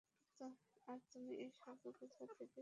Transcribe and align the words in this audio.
আর 0.87 0.99
তুমি 1.11 1.31
এই 1.43 1.49
শব্দ 1.55 1.83
কোথায় 1.91 2.27
থেকে 2.29 2.45
শিখেছ? 2.47 2.57